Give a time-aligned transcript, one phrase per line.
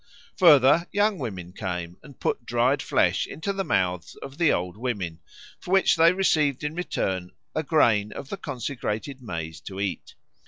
[0.37, 5.19] Further, young women came and put dried flesh into the mouths of the old women,
[5.59, 10.15] for which they received in return a grain of the consecrated maize to eat.